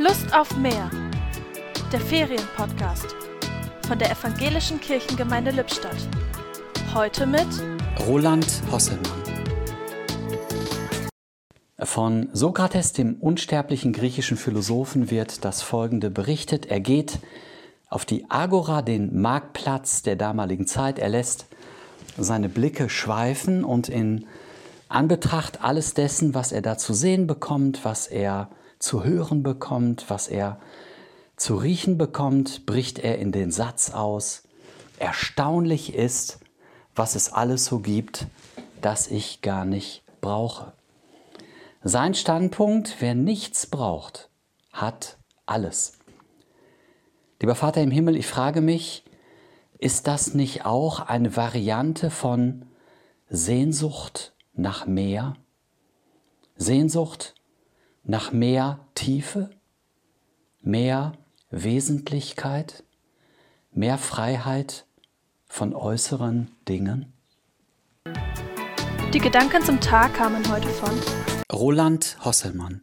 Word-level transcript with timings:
Lust 0.00 0.32
auf 0.32 0.56
mehr. 0.56 0.88
Der 1.92 1.98
Ferienpodcast 1.98 3.16
von 3.84 3.98
der 3.98 4.12
Evangelischen 4.12 4.80
Kirchengemeinde 4.80 5.50
Lippstadt. 5.50 5.96
Heute 6.94 7.26
mit 7.26 7.48
Roland 8.06 8.46
Hosselmann. 8.70 9.10
Von 11.80 12.28
Sokrates, 12.32 12.92
dem 12.92 13.16
unsterblichen 13.16 13.92
griechischen 13.92 14.36
Philosophen, 14.36 15.10
wird 15.10 15.44
das 15.44 15.62
folgende 15.62 16.10
berichtet. 16.10 16.66
Er 16.66 16.78
geht 16.78 17.18
auf 17.88 18.04
die 18.04 18.24
Agora, 18.28 18.82
den 18.82 19.20
Marktplatz 19.20 20.02
der 20.02 20.14
damaligen 20.14 20.68
Zeit. 20.68 21.00
Er 21.00 21.08
lässt 21.08 21.46
seine 22.16 22.48
Blicke 22.48 22.88
schweifen 22.88 23.64
und 23.64 23.88
in 23.88 24.26
Anbetracht 24.88 25.64
alles 25.64 25.94
dessen, 25.94 26.34
was 26.34 26.52
er 26.52 26.62
da 26.62 26.78
zu 26.78 26.94
sehen 26.94 27.26
bekommt, 27.26 27.84
was 27.84 28.06
er 28.06 28.48
zu 28.78 29.04
hören 29.04 29.42
bekommt, 29.42 30.08
was 30.08 30.28
er 30.28 30.60
zu 31.36 31.56
riechen 31.56 31.98
bekommt, 31.98 32.66
bricht 32.66 32.98
er 32.98 33.18
in 33.18 33.32
den 33.32 33.50
Satz 33.50 33.90
aus, 33.90 34.42
erstaunlich 34.98 35.94
ist, 35.94 36.40
was 36.94 37.14
es 37.14 37.32
alles 37.32 37.64
so 37.64 37.78
gibt, 37.78 38.26
das 38.80 39.08
ich 39.08 39.40
gar 39.40 39.64
nicht 39.64 40.02
brauche. 40.20 40.72
Sein 41.82 42.14
Standpunkt, 42.14 42.96
wer 42.98 43.14
nichts 43.14 43.66
braucht, 43.66 44.30
hat 44.72 45.16
alles. 45.46 45.92
Lieber 47.40 47.54
Vater 47.54 47.82
im 47.82 47.92
Himmel, 47.92 48.16
ich 48.16 48.26
frage 48.26 48.60
mich, 48.60 49.04
ist 49.78 50.08
das 50.08 50.34
nicht 50.34 50.66
auch 50.66 50.98
eine 50.98 51.36
Variante 51.36 52.10
von 52.10 52.66
Sehnsucht 53.28 54.34
nach 54.54 54.86
mehr? 54.86 55.36
Sehnsucht 56.56 57.36
nach 58.08 58.32
mehr 58.32 58.80
Tiefe, 58.94 59.50
mehr 60.62 61.12
Wesentlichkeit, 61.50 62.82
mehr 63.70 63.98
Freiheit 63.98 64.86
von 65.46 65.74
äußeren 65.74 66.50
Dingen? 66.66 67.12
Die 69.12 69.20
Gedanken 69.20 69.62
zum 69.62 69.80
Tag 69.80 70.14
kamen 70.14 70.42
heute 70.50 70.68
von 70.68 70.90
Roland 71.52 72.16
Hosselmann. 72.24 72.76